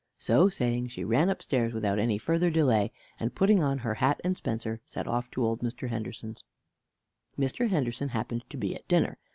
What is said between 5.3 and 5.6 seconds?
old